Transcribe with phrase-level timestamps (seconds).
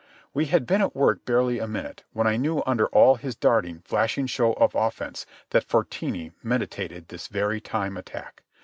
[0.33, 3.81] We had been at work barely a minute, when I knew under all his darting,
[3.81, 8.41] flashing show of offence that Fortini meditated this very time attack.